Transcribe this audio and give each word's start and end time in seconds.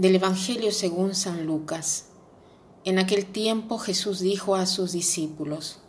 Del 0.00 0.14
Evangelio 0.14 0.72
según 0.72 1.14
San 1.14 1.44
Lucas. 1.44 2.06
En 2.86 2.98
aquel 2.98 3.26
tiempo 3.26 3.76
Jesús 3.76 4.20
dijo 4.20 4.54
a 4.54 4.64
sus 4.64 4.92
discípulos, 4.92 5.80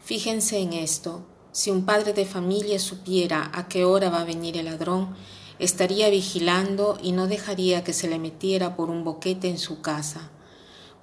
Fíjense 0.00 0.58
en 0.58 0.72
esto, 0.72 1.24
si 1.52 1.70
un 1.70 1.84
padre 1.84 2.12
de 2.12 2.26
familia 2.26 2.80
supiera 2.80 3.52
a 3.54 3.68
qué 3.68 3.84
hora 3.84 4.10
va 4.10 4.22
a 4.22 4.24
venir 4.24 4.56
el 4.56 4.64
ladrón, 4.64 5.14
estaría 5.60 6.10
vigilando 6.10 6.98
y 7.00 7.12
no 7.12 7.28
dejaría 7.28 7.84
que 7.84 7.92
se 7.92 8.08
le 8.08 8.18
metiera 8.18 8.74
por 8.74 8.90
un 8.90 9.04
boquete 9.04 9.48
en 9.48 9.58
su 9.58 9.80
casa. 9.80 10.32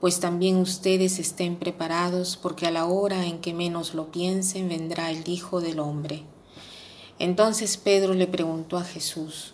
Pues 0.01 0.19
también 0.19 0.57
ustedes 0.57 1.17
estén 1.17 1.55
preparados 1.55 2.35
porque 2.35 2.67
a 2.67 2.71
la 2.71 2.87
hora 2.87 3.25
en 3.25 3.39
que 3.39 3.53
menos 3.53 3.93
lo 3.93 4.11
piensen 4.11 4.67
vendrá 4.67 5.11
el 5.11 5.29
Hijo 5.29 5.61
del 5.61 5.79
Hombre. 5.79 6.23
Entonces 7.19 7.77
Pedro 7.77 8.13
le 8.15 8.27
preguntó 8.27 8.75
a 8.75 8.83
Jesús, 8.83 9.53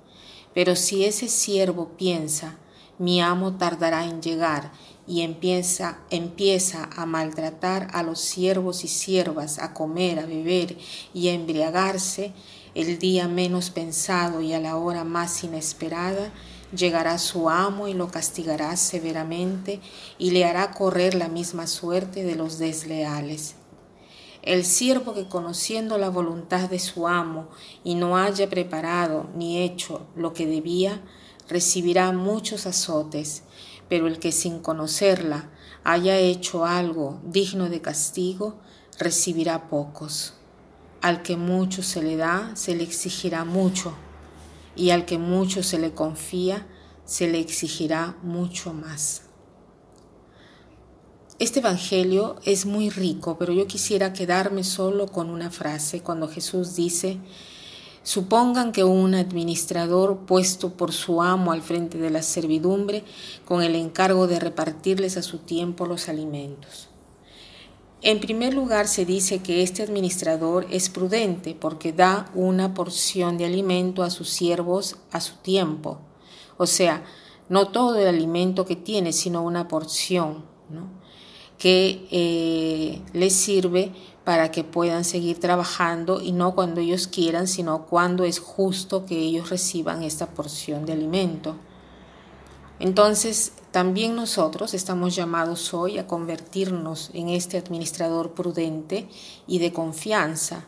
Pero 0.53 0.75
si 0.75 1.05
ese 1.05 1.27
siervo 1.27 1.89
piensa, 1.97 2.57
mi 2.97 3.21
amo 3.21 3.57
tardará 3.57 4.05
en 4.05 4.21
llegar, 4.21 4.71
y 5.07 5.21
empieza, 5.21 5.97
empieza 6.09 6.89
a 6.95 7.05
maltratar 7.05 7.87
a 7.93 8.03
los 8.03 8.21
siervos 8.21 8.83
y 8.83 8.87
siervas, 8.87 9.59
a 9.59 9.73
comer, 9.73 10.19
a 10.19 10.25
beber 10.25 10.77
y 11.13 11.27
a 11.27 11.33
embriagarse, 11.33 12.33
el 12.75 12.99
día 12.99 13.27
menos 13.27 13.71
pensado 13.71 14.41
y 14.41 14.53
a 14.53 14.59
la 14.59 14.77
hora 14.77 15.03
más 15.03 15.43
inesperada, 15.43 16.31
llegará 16.73 17.17
su 17.17 17.49
amo 17.49 17.87
y 17.87 17.93
lo 17.93 18.09
castigará 18.09 18.77
severamente 18.77 19.81
y 20.17 20.31
le 20.31 20.45
hará 20.45 20.71
correr 20.71 21.15
la 21.15 21.27
misma 21.27 21.67
suerte 21.67 22.23
de 22.23 22.35
los 22.35 22.59
desleales. 22.59 23.55
El 24.43 24.65
siervo 24.65 25.13
que 25.13 25.27
conociendo 25.27 25.99
la 25.99 26.09
voluntad 26.09 26.67
de 26.67 26.79
su 26.79 27.07
amo 27.07 27.49
y 27.83 27.93
no 27.93 28.17
haya 28.17 28.49
preparado 28.49 29.29
ni 29.35 29.59
hecho 29.59 30.07
lo 30.15 30.33
que 30.33 30.47
debía, 30.47 31.01
recibirá 31.47 32.11
muchos 32.11 32.65
azotes, 32.65 33.43
pero 33.87 34.07
el 34.07 34.17
que 34.17 34.31
sin 34.31 34.59
conocerla 34.59 35.51
haya 35.83 36.17
hecho 36.17 36.65
algo 36.65 37.19
digno 37.23 37.69
de 37.69 37.81
castigo, 37.81 38.55
recibirá 38.97 39.69
pocos. 39.69 40.33
Al 41.01 41.21
que 41.21 41.37
mucho 41.37 41.83
se 41.83 42.01
le 42.01 42.15
da, 42.15 42.51
se 42.55 42.75
le 42.75 42.83
exigirá 42.83 43.45
mucho, 43.45 43.93
y 44.75 44.89
al 44.89 45.05
que 45.05 45.17
mucho 45.19 45.61
se 45.61 45.77
le 45.77 45.93
confía, 45.93 46.67
se 47.05 47.27
le 47.27 47.39
exigirá 47.39 48.17
mucho 48.23 48.73
más. 48.73 49.30
Este 51.41 51.57
Evangelio 51.57 52.35
es 52.45 52.67
muy 52.67 52.91
rico, 52.91 53.35
pero 53.39 53.51
yo 53.51 53.65
quisiera 53.65 54.13
quedarme 54.13 54.63
solo 54.63 55.07
con 55.07 55.31
una 55.31 55.49
frase 55.49 56.01
cuando 56.01 56.27
Jesús 56.27 56.75
dice, 56.75 57.17
Supongan 58.03 58.71
que 58.71 58.83
un 58.83 59.15
administrador 59.15 60.19
puesto 60.27 60.73
por 60.73 60.91
su 60.91 61.19
amo 61.23 61.51
al 61.51 61.63
frente 61.63 61.97
de 61.97 62.11
la 62.11 62.21
servidumbre 62.21 63.03
con 63.43 63.63
el 63.63 63.73
encargo 63.73 64.27
de 64.27 64.39
repartirles 64.39 65.17
a 65.17 65.23
su 65.23 65.39
tiempo 65.39 65.87
los 65.87 66.09
alimentos. 66.09 66.89
En 68.03 68.19
primer 68.19 68.53
lugar 68.53 68.87
se 68.87 69.05
dice 69.05 69.39
que 69.39 69.63
este 69.63 69.81
administrador 69.81 70.67
es 70.69 70.91
prudente 70.91 71.57
porque 71.59 71.91
da 71.91 72.29
una 72.35 72.75
porción 72.75 73.39
de 73.39 73.45
alimento 73.45 74.03
a 74.03 74.11
sus 74.11 74.29
siervos 74.29 74.97
a 75.11 75.19
su 75.19 75.37
tiempo. 75.37 76.01
O 76.57 76.67
sea, 76.67 77.03
no 77.49 77.69
todo 77.69 77.97
el 77.97 78.07
alimento 78.07 78.63
que 78.63 78.75
tiene, 78.75 79.11
sino 79.11 79.41
una 79.41 79.67
porción. 79.67 80.45
¿no? 80.69 81.00
Que 81.61 82.07
eh, 82.09 83.03
les 83.13 83.33
sirve 83.33 83.91
para 84.23 84.49
que 84.49 84.63
puedan 84.63 85.05
seguir 85.05 85.39
trabajando 85.39 86.19
y 86.19 86.31
no 86.31 86.55
cuando 86.55 86.81
ellos 86.81 87.05
quieran, 87.05 87.47
sino 87.47 87.85
cuando 87.85 88.23
es 88.23 88.39
justo 88.39 89.05
que 89.05 89.19
ellos 89.19 89.51
reciban 89.51 90.01
esta 90.01 90.25
porción 90.25 90.87
de 90.87 90.93
alimento. 90.93 91.55
Entonces, 92.79 93.53
también 93.69 94.15
nosotros 94.15 94.73
estamos 94.73 95.15
llamados 95.15 95.71
hoy 95.75 95.99
a 95.99 96.07
convertirnos 96.07 97.11
en 97.13 97.29
este 97.29 97.59
administrador 97.59 98.31
prudente 98.31 99.07
y 99.45 99.59
de 99.59 99.71
confianza. 99.71 100.65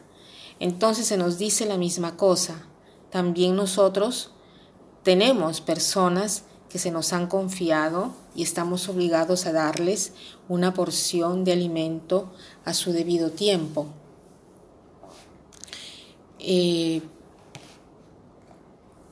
Entonces 0.59 1.07
se 1.07 1.17
nos 1.17 1.39
dice 1.39 1.65
la 1.65 1.79
misma 1.79 2.17
cosa. 2.17 2.67
También 3.09 3.55
nosotros 3.55 4.29
tenemos 5.01 5.59
personas 5.59 6.43
que 6.69 6.77
se 6.77 6.91
nos 6.91 7.13
han 7.13 7.25
confiado 7.25 8.13
y 8.35 8.43
estamos 8.43 8.89
obligados 8.89 9.45
a 9.45 9.51
darles 9.51 10.13
una 10.49 10.73
porción 10.73 11.43
de 11.43 11.53
alimento 11.53 12.31
a 12.65 12.73
su 12.73 12.91
debido 12.91 13.31
tiempo. 13.31 13.87
Eh, 16.39 17.01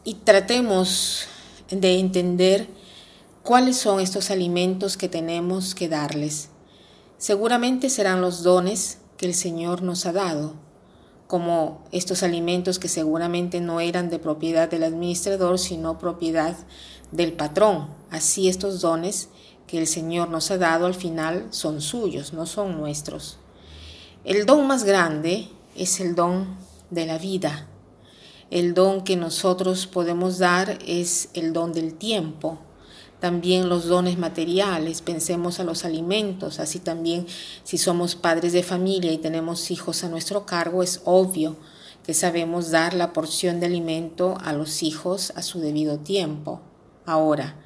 y 0.04 0.14
tratemos 0.16 1.28
de 1.70 2.00
entender 2.00 2.68
cuáles 3.44 3.78
son 3.78 4.00
estos 4.00 4.32
alimentos 4.32 4.98
que 4.98 5.08
tenemos 5.08 5.76
que 5.76 5.88
darles. 5.88 6.50
Seguramente 7.18 7.90
serán 7.90 8.22
los 8.22 8.44
dones 8.44 8.98
que 9.18 9.28
el 9.28 9.36
Señor 9.36 9.84
nos 9.84 10.06
ha 10.06 10.12
dado, 10.12 10.56
como 11.32 11.86
estos 11.94 12.24
alimentos 12.24 12.78
que 12.78 12.90
seguramente 12.90 13.62
no 13.62 13.80
eran 13.80 14.10
de 14.10 14.20
propiedad 14.20 14.70
del 14.70 14.84
administrador, 14.84 15.60
sino 15.60 15.98
propiedad 15.98 16.58
del 17.14 17.32
patrón. 17.32 17.88
Así 18.10 18.50
estos 18.50 18.82
dones 18.82 19.30
que 19.66 19.78
el 19.78 19.88
Señor 19.88 20.28
nos 20.28 20.52
ha 20.52 20.58
dado 20.58 20.88
al 20.88 20.94
final 20.94 21.48
son 21.52 21.80
suyos, 21.80 22.34
no 22.34 22.46
son 22.46 22.78
nuestros. 22.78 23.38
El 24.26 24.46
don 24.46 24.68
más 24.68 24.84
grande 24.84 25.48
es 25.78 26.02
el 26.02 26.16
don 26.16 26.58
de 26.90 27.06
la 27.06 27.18
vida. 27.18 27.66
El 28.50 28.74
don 28.74 29.02
que 29.02 29.16
nosotros 29.16 29.88
podemos 29.88 30.38
dar 30.38 30.80
es 30.86 31.30
el 31.34 31.54
don 31.54 31.72
del 31.72 31.94
tiempo. 31.94 32.60
También 33.22 33.70
los 33.70 33.86
dones 33.86 34.18
materiales, 34.18 35.04
pensemos 35.04 35.60
a 35.60 35.64
los 35.64 35.86
alimentos, 35.86 36.60
así 36.60 36.80
también 36.80 37.28
si 37.64 37.78
somos 37.78 38.16
padres 38.16 38.52
de 38.52 38.64
familia 38.64 39.12
y 39.12 39.20
tenemos 39.20 39.70
hijos 39.70 40.04
a 40.04 40.10
nuestro 40.10 40.48
cargo, 40.48 40.82
es 40.82 41.02
obvio 41.06 41.56
que 42.04 42.16
sabemos 42.16 42.72
dar 42.72 42.96
la 42.96 43.14
porción 43.14 43.60
de 43.60 43.68
alimento 43.68 44.40
a 44.44 44.54
los 44.54 44.82
hijos 44.82 45.34
a 45.36 45.44
su 45.44 45.60
debido 45.60 46.00
tiempo. 46.00 46.62
Ahora, 47.06 47.60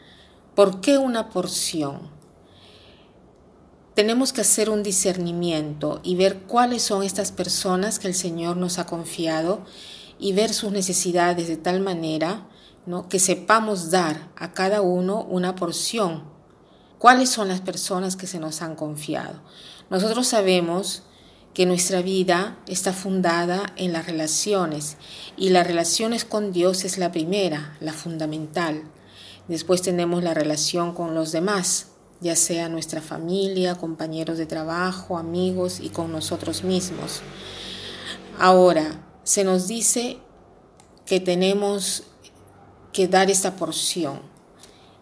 ¿por 0.56 0.82
qué 0.82 0.98
una 0.98 1.30
porción? 1.30 2.02
Tenemos 3.94 4.34
que 4.34 4.42
hacer 4.42 4.70
un 4.70 4.84
discernimiento 4.84 6.02
y 6.04 6.16
ver 6.16 6.40
cuáles 6.42 6.82
son 6.82 7.02
estas 7.02 7.32
personas 7.32 7.98
que 7.98 8.10
el 8.10 8.14
Señor 8.14 8.58
nos 8.58 8.78
ha 8.78 8.86
confiado 8.86 9.64
y 10.20 10.34
ver 10.34 10.54
sus 10.54 10.74
necesidades 10.74 11.48
de 11.48 11.56
tal 11.56 11.80
manera 11.80 12.50
que 13.10 13.20
sepamos 13.20 13.92
dar 13.92 14.30
a 14.36 14.54
cada 14.54 14.82
uno 14.82 15.24
una 15.24 15.56
porción. 15.56 16.24
¿Cuáles 17.00 17.30
son 17.30 17.48
las 17.48 17.62
personas 17.62 18.16
que 18.16 18.28
se 18.28 18.40
nos 18.40 18.62
han 18.62 18.76
confiado? 18.76 19.42
Nosotros 19.90 20.28
sabemos 20.28 21.04
que 21.54 21.66
nuestra 21.66 22.02
vida 22.02 22.60
está 22.68 22.94
fundada 22.94 23.74
en 23.76 23.94
las 23.94 24.06
relaciones 24.06 24.98
y 25.38 25.50
las 25.50 25.66
relaciones 25.66 26.26
con 26.26 26.52
Dios 26.52 26.84
es 26.84 26.98
la 26.98 27.12
primera, 27.12 27.78
la 27.80 27.94
fundamental. 27.94 28.84
Después 29.48 29.82
tenemos 29.82 30.24
la 30.24 30.34
relación 30.34 30.94
con 30.94 31.16
los 31.16 31.32
demás, 31.32 31.88
ya 32.20 32.36
sea 32.36 32.70
nuestra 32.70 33.02
familia, 33.02 33.76
compañeros 33.76 34.38
de 34.38 34.46
trabajo, 34.46 35.18
amigos 35.18 35.80
y 35.80 35.90
con 35.90 36.12
nosotros 36.12 36.64
mismos. 36.64 37.22
Ahora, 38.38 39.02
se 39.24 39.44
nos 39.44 39.68
dice 39.68 40.20
que 41.06 41.20
tenemos 41.20 42.04
que 42.96 43.10
dar 43.10 43.30
esta 43.30 43.58
porción 43.58 44.22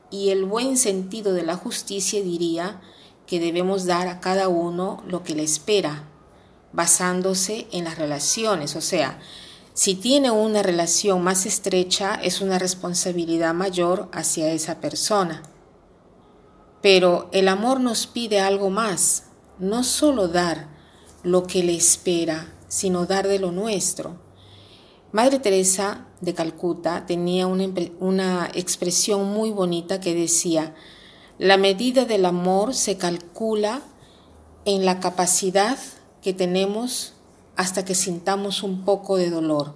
y 0.09 0.31
el 0.31 0.45
buen 0.45 0.77
sentido 0.77 1.31
de 1.33 1.43
la 1.43 1.55
justicia 1.55 2.23
diría 2.23 2.81
que 3.27 3.39
debemos 3.39 3.85
dar 3.85 4.07
a 4.07 4.19
cada 4.19 4.47
uno 4.47 5.03
lo 5.07 5.21
que 5.21 5.35
le 5.35 5.43
espera, 5.43 6.09
basándose 6.71 7.67
en 7.71 7.83
las 7.83 7.99
relaciones, 7.99 8.75
o 8.75 8.81
sea, 8.81 9.19
si 9.75 9.93
tiene 9.93 10.31
una 10.31 10.63
relación 10.63 11.23
más 11.23 11.45
estrecha, 11.45 12.15
es 12.15 12.41
una 12.41 12.57
responsabilidad 12.57 13.53
mayor 13.53 14.09
hacia 14.11 14.51
esa 14.51 14.81
persona. 14.81 15.43
Pero 16.81 17.29
el 17.31 17.47
amor 17.47 17.79
nos 17.79 18.07
pide 18.07 18.39
algo 18.39 18.71
más, 18.71 19.25
no 19.59 19.83
solo 19.83 20.29
dar 20.29 20.67
lo 21.21 21.45
que 21.45 21.63
le 21.63 21.75
espera, 21.75 22.51
sino 22.67 23.05
dar 23.05 23.27
de 23.27 23.37
lo 23.37 23.51
nuestro. 23.51 24.19
Madre 25.11 25.37
Teresa 25.37 26.07
de 26.23 26.33
Calcuta 26.33 27.05
tenía 27.05 27.47
una, 27.47 27.69
una 27.99 28.49
expresión 28.53 29.33
muy 29.33 29.51
bonita 29.51 29.99
que 29.99 30.15
decía, 30.15 30.75
la 31.37 31.57
medida 31.57 32.05
del 32.05 32.25
amor 32.25 32.73
se 32.73 32.97
calcula 32.97 33.81
en 34.65 34.85
la 34.85 34.99
capacidad 34.99 35.77
que 36.21 36.33
tenemos 36.33 37.13
hasta 37.55 37.85
que 37.85 37.95
sintamos 37.95 38.63
un 38.63 38.85
poco 38.85 39.17
de 39.17 39.29
dolor. 39.29 39.75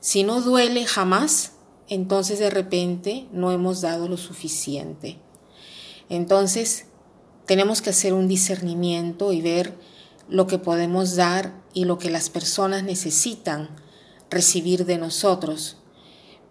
Si 0.00 0.22
no 0.22 0.40
duele 0.40 0.86
jamás, 0.86 1.52
entonces 1.88 2.38
de 2.38 2.50
repente 2.50 3.26
no 3.32 3.52
hemos 3.52 3.80
dado 3.80 4.08
lo 4.08 4.16
suficiente. 4.16 5.18
Entonces 6.08 6.86
tenemos 7.46 7.82
que 7.82 7.90
hacer 7.90 8.12
un 8.12 8.28
discernimiento 8.28 9.32
y 9.32 9.40
ver 9.40 9.74
lo 10.28 10.46
que 10.46 10.58
podemos 10.58 11.16
dar 11.16 11.62
y 11.74 11.84
lo 11.84 11.98
que 11.98 12.10
las 12.10 12.30
personas 12.30 12.82
necesitan 12.82 13.68
recibir 14.30 14.86
de 14.86 14.98
nosotros. 14.98 15.76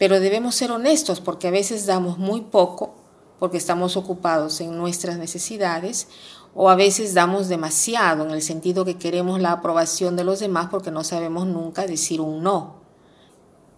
Pero 0.03 0.19
debemos 0.19 0.55
ser 0.55 0.69
honestos 0.69 1.21
porque 1.21 1.47
a 1.47 1.51
veces 1.51 1.85
damos 1.85 2.17
muy 2.17 2.41
poco 2.41 2.93
porque 3.39 3.55
estamos 3.55 3.95
ocupados 3.95 4.59
en 4.59 4.77
nuestras 4.77 5.17
necesidades 5.17 6.09
o 6.53 6.69
a 6.69 6.75
veces 6.75 7.13
damos 7.13 7.47
demasiado 7.47 8.25
en 8.25 8.31
el 8.31 8.41
sentido 8.41 8.83
que 8.83 8.97
queremos 8.97 9.39
la 9.39 9.53
aprobación 9.53 10.17
de 10.17 10.25
los 10.25 10.41
demás 10.41 10.67
porque 10.69 10.91
no 10.91 11.05
sabemos 11.05 11.47
nunca 11.47 11.87
decir 11.87 12.19
un 12.19 12.43
no. 12.43 12.81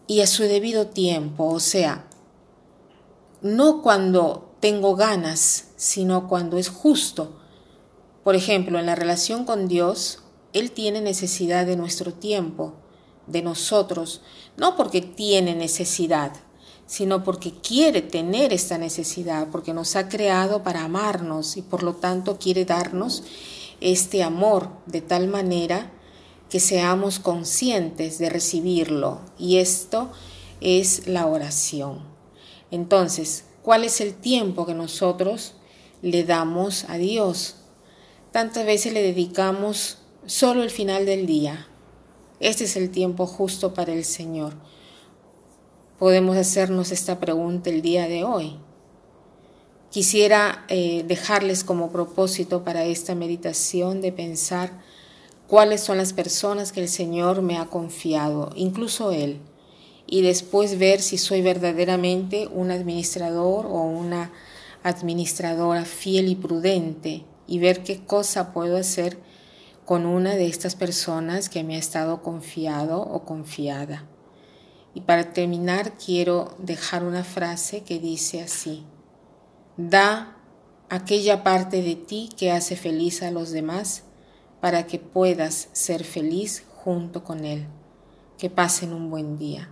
Y 0.08 0.22
a 0.22 0.26
su 0.26 0.42
debido 0.42 0.88
tiempo, 0.88 1.46
o 1.46 1.60
sea, 1.60 2.08
no 3.44 3.84
cuando 3.84 4.56
tengo 4.60 4.96
ganas, 4.96 5.74
sino 5.76 6.28
cuando 6.28 6.58
es 6.58 6.70
justo. 6.70 7.38
Por 8.24 8.34
ejemplo, 8.34 8.80
en 8.80 8.88
la 8.88 8.96
relación 8.96 9.46
con 9.46 9.68
Dios, 9.68 10.24
Él 10.54 10.72
tiene 10.72 11.02
necesidad 11.02 11.68
de 11.68 11.76
nuestro 11.76 12.16
tiempo, 12.16 12.74
de 13.28 13.42
nosotros, 13.42 14.22
no 14.58 14.76
porque 14.76 15.02
tiene 15.02 15.56
necesidad, 15.56 16.32
sino 16.86 17.24
porque 17.24 17.52
quiere 17.52 18.02
tener 18.02 18.54
esta 18.54 18.78
necesidad, 18.78 19.48
porque 19.52 19.74
nos 19.74 19.96
ha 19.96 20.08
creado 20.08 20.64
para 20.64 20.84
amarnos 20.84 21.58
y 21.58 21.62
por 21.62 21.84
lo 21.84 21.96
tanto 21.96 22.38
quiere 22.38 22.66
darnos 22.66 23.24
este 23.82 24.24
amor 24.24 24.70
de 24.86 25.02
tal 25.02 25.28
manera 25.28 25.92
que 26.50 26.60
seamos 26.60 27.20
conscientes 27.20 28.20
de 28.20 28.30
recibirlo. 28.30 29.22
Y 29.38 29.58
esto 29.58 30.12
es 30.62 31.08
la 31.08 31.26
oración. 31.26 32.00
Entonces, 32.72 33.46
¿cuál 33.62 33.84
es 33.84 34.00
el 34.02 34.14
tiempo 34.14 34.66
que 34.66 34.74
nosotros 34.74 35.54
le 36.02 36.24
damos 36.24 36.86
a 36.88 36.98
Dios? 36.98 37.56
Tantas 38.32 38.66
veces 38.66 38.94
le 38.94 39.02
dedicamos 39.02 39.98
solo 40.26 40.64
el 40.64 40.70
final 40.70 41.06
del 41.06 41.26
día. 41.26 41.68
Este 42.40 42.66
es 42.66 42.76
el 42.76 42.90
tiempo 42.90 43.26
justo 43.26 43.74
para 43.74 43.94
el 43.94 44.06
Señor 44.06 44.54
podemos 46.00 46.36
hacernos 46.36 46.92
esta 46.92 47.20
pregunta 47.20 47.70
el 47.70 47.82
día 47.82 48.08
de 48.08 48.24
hoy. 48.24 48.58
Quisiera 49.92 50.66
eh, 50.68 51.06
dejarles 51.08 51.64
como 51.64 51.90
propósito 51.90 52.64
para 52.64 52.84
esta 52.84 53.16
meditación 53.16 54.02
de 54.02 54.12
pensar 54.12 54.82
cuáles 55.48 55.82
son 55.82 55.98
las 55.98 56.12
personas 56.12 56.74
que 56.74 56.82
el 56.82 56.90
Señor 56.90 57.42
me 57.42 57.58
ha 57.58 57.68
confiado, 57.68 58.52
incluso 58.56 59.12
Él, 59.12 59.40
y 60.06 60.22
después 60.22 60.78
ver 60.78 61.02
si 61.02 61.18
soy 61.18 61.42
verdaderamente 61.42 62.48
un 62.48 62.72
administrador 62.72 63.66
o 63.66 63.84
una 63.84 64.34
administradora 64.84 65.86
fiel 65.86 66.28
y 66.28 66.36
prudente 66.36 67.24
y 67.48 67.60
ver 67.60 67.84
qué 67.84 68.04
cosa 68.06 68.54
puedo 68.54 68.76
hacer 68.76 69.18
con 69.86 70.06
una 70.08 70.36
de 70.36 70.48
estas 70.48 70.76
personas 70.76 71.48
que 71.48 71.64
me 71.64 71.76
ha 71.76 71.80
estado 71.80 72.24
confiado 72.24 73.02
o 73.02 73.24
confiada. 73.24 74.06
Y 74.96 75.02
para 75.02 75.32
terminar 75.32 75.94
quiero 75.98 76.56
dejar 76.58 77.04
una 77.04 77.24
frase 77.24 77.84
que 77.84 78.00
dice 78.00 78.42
así, 78.42 78.84
da 79.78 80.38
aquella 80.90 81.44
parte 81.44 81.82
de 81.82 81.96
ti 81.96 82.30
que 82.36 82.52
hace 82.52 82.76
feliz 82.76 83.22
a 83.22 83.32
los 83.32 83.52
demás 83.52 84.04
para 84.62 84.88
que 84.88 84.98
puedas 84.98 85.70
ser 85.74 86.04
feliz 86.04 86.64
junto 86.78 87.24
con 87.24 87.46
Él. 87.46 87.68
Que 88.38 88.50
pasen 88.50 88.94
un 88.94 89.10
buen 89.10 89.38
día. 89.38 89.70